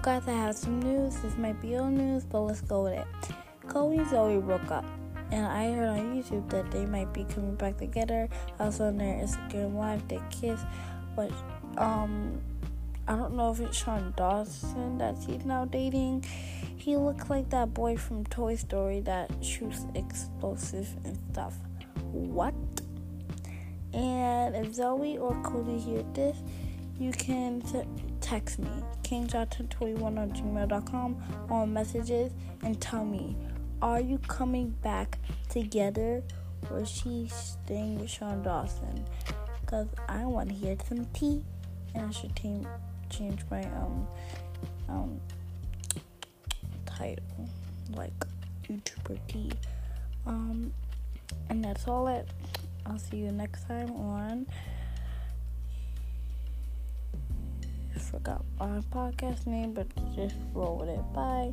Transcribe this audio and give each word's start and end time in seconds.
guys, 0.00 0.28
I 0.28 0.32
have 0.32 0.56
some 0.56 0.80
news. 0.80 1.16
This 1.20 1.36
might 1.36 1.60
be 1.60 1.76
old 1.76 1.92
news, 1.92 2.24
but 2.24 2.40
let's 2.40 2.60
go 2.60 2.84
with 2.84 2.94
it. 2.94 3.06
Cody 3.68 3.98
and 3.98 4.10
Zoe 4.10 4.38
broke 4.38 4.70
up, 4.70 4.84
and 5.32 5.46
I 5.46 5.72
heard 5.72 5.88
on 5.88 6.22
YouTube 6.22 6.48
that 6.50 6.70
they 6.70 6.84
might 6.84 7.12
be 7.14 7.24
coming 7.24 7.54
back 7.54 7.78
together. 7.78 8.28
Also, 8.60 8.88
on 8.88 8.98
their 8.98 9.14
Instagram 9.14 9.74
Live, 9.74 10.06
they 10.08 10.20
kiss, 10.30 10.60
but 11.14 11.30
um, 11.78 12.40
I 13.08 13.16
don't 13.16 13.34
know 13.34 13.52
if 13.52 13.60
it's 13.60 13.76
Sean 13.76 14.12
Dawson 14.16 14.98
that 14.98 15.16
he's 15.18 15.44
now 15.44 15.64
dating. 15.64 16.24
He 16.76 16.96
looks 16.96 17.30
like 17.30 17.48
that 17.50 17.72
boy 17.72 17.96
from 17.96 18.24
Toy 18.26 18.56
Story 18.56 19.00
that 19.00 19.30
shoots 19.42 19.86
explosives 19.94 20.94
and 21.04 21.18
stuff. 21.32 21.54
What? 22.12 22.54
And 23.94 24.54
if 24.56 24.74
Zoe 24.74 25.16
or 25.16 25.40
Cody 25.42 25.78
hear 25.78 26.02
this, 26.12 26.36
you 26.98 27.12
can 27.12 27.62
t- 27.62 27.82
text 28.26 28.58
me, 28.58 28.68
kingjohnson21 29.04 30.02
on 30.18 30.32
gmail.com 30.32 31.46
on 31.48 31.72
messages 31.72 32.32
and 32.64 32.80
tell 32.80 33.04
me, 33.04 33.36
are 33.80 34.00
you 34.00 34.18
coming 34.26 34.70
back 34.82 35.18
together 35.48 36.24
or 36.68 36.80
is 36.80 36.90
she 36.90 37.28
staying 37.28 38.00
with 38.00 38.10
Sean 38.10 38.42
Dawson? 38.42 39.04
Because 39.60 39.86
I 40.08 40.24
want 40.24 40.48
to 40.48 40.54
hear 40.56 40.76
some 40.88 41.04
tea 41.14 41.44
and 41.94 42.06
I 42.06 42.10
should 42.10 42.34
change 43.10 43.42
my 43.48 43.62
um 43.62 44.08
um 44.88 45.20
title 46.84 47.48
like 47.94 48.12
YouTuber 48.68 49.20
tea. 49.28 49.52
Um 50.26 50.72
and 51.48 51.64
that's 51.64 51.86
all 51.86 52.08
it. 52.08 52.28
I'll 52.84 52.98
see 52.98 53.18
you 53.18 53.30
next 53.30 53.68
time 53.68 53.92
on 53.92 54.46
forgot 58.10 58.44
my 58.58 58.80
podcast 58.92 59.46
name, 59.46 59.72
but 59.72 59.86
just 60.14 60.36
roll 60.54 60.78
with 60.78 60.88
it. 60.88 61.02
Bye. 61.12 61.52